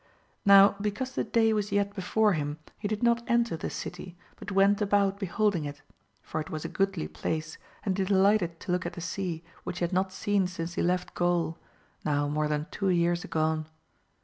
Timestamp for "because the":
0.81-1.23